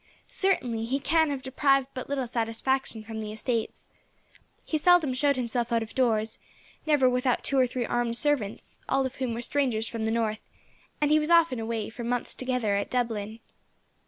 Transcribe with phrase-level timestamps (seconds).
[0.27, 3.91] Certainly, he can have derived but little satisfaction from the estates.
[4.65, 6.39] He seldom showed himself out of doors,
[6.87, 10.49] never without two or three armed servants, all of whom were strangers from the north,
[10.99, 13.41] and he was often away, for months together, at Dublin."